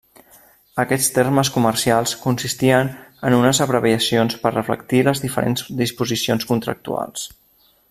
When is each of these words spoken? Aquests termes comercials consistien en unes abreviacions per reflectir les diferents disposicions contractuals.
Aquests 0.83 1.09
termes 1.17 1.51
comercials 1.57 2.13
consistien 2.23 2.89
en 3.29 3.37
unes 3.41 3.61
abreviacions 3.67 4.39
per 4.47 4.53
reflectir 4.57 5.03
les 5.11 5.23
diferents 5.27 5.69
disposicions 5.85 6.51
contractuals. 6.55 7.29